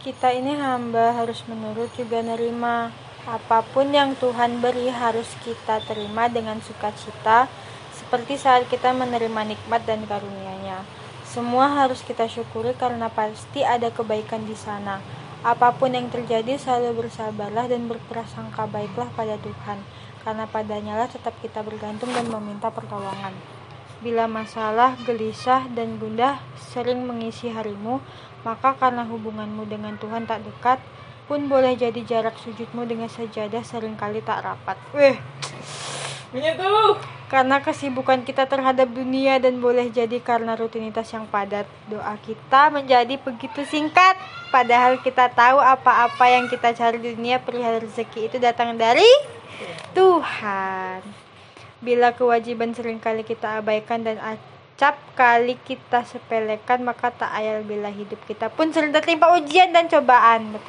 [0.00, 2.88] kita ini hamba harus menurut juga nerima.
[3.28, 7.52] Apa pun yang Tuhan beri harus kita terima dengan sukacita,
[7.92, 10.88] seperti saat kita menerima nikmat dan karunia-Nya.
[11.28, 15.04] Semua harus kita syukuri karena pasti ada kebaikan di sana.
[15.44, 19.84] Apa pun yang terjadi, selalu bersabarlah dan berprasangka baiklah pada Tuhan,
[20.24, 23.59] karena padanya lah tetap kita bergantung dan meminta pertolongan.
[24.00, 28.00] Bila masalah, gelisah, dan gundah sering mengisi harimu,
[28.40, 30.80] maka karena hubunganmu dengan Tuhan tak dekat,
[31.28, 34.80] pun boleh jadi jarak sujudmu dengan sajadah sering kali tak rapat.
[34.96, 35.14] Weh,
[36.32, 36.98] Punya tuh.
[37.30, 43.14] karena kesibukan kita terhadap dunia dan boleh jadi karena rutinitas yang padat, doa kita menjadi
[43.20, 44.18] begitu singkat.
[44.50, 49.06] Padahal kita tahu apa-apa yang kita cari di dunia perihal rezeki itu datang dari
[49.94, 51.29] Tuhan.
[51.80, 57.88] Bila kewajiban sering kali kita abaikan dan acap kali kita sepelekan, maka tak ayal bila
[57.88, 60.56] hidup kita pun sering tertimpa ujian dan cobaan.